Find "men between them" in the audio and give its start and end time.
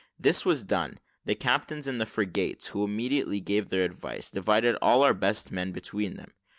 5.51-6.31